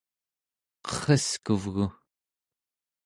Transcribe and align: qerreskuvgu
qerreskuvgu 0.87 1.83